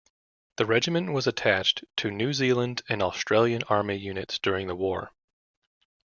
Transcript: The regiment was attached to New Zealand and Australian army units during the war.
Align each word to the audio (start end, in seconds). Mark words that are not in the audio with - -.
The 0.55 0.65
regiment 0.65 1.11
was 1.13 1.27
attached 1.27 1.85
to 1.97 2.09
New 2.09 2.33
Zealand 2.33 2.81
and 2.89 3.03
Australian 3.03 3.61
army 3.69 3.97
units 3.97 4.39
during 4.39 4.65
the 4.65 4.73
war. 4.75 5.11